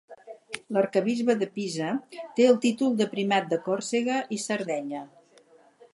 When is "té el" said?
2.39-2.57